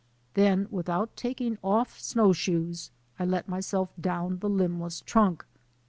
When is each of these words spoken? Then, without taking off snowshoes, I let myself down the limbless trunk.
Then, 0.33 0.67
without 0.71 1.15
taking 1.15 1.59
off 1.63 1.99
snowshoes, 1.99 2.89
I 3.19 3.25
let 3.25 3.47
myself 3.47 3.89
down 4.01 4.39
the 4.39 4.49
limbless 4.49 5.01
trunk. 5.01 5.45